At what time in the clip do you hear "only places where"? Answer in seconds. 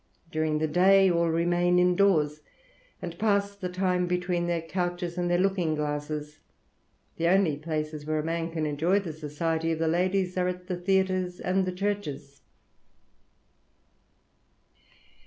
7.27-8.17